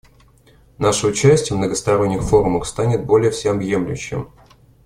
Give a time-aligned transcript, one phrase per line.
[0.79, 4.31] Наше участие в многосторонних форумах станет более всеобъемлющим.